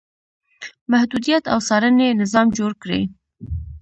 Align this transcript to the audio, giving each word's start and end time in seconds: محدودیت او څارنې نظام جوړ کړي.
محدودیت 0.91 1.43
او 1.53 1.59
څارنې 1.67 2.07
نظام 2.21 2.47
جوړ 2.57 2.71
کړي. 2.83 3.01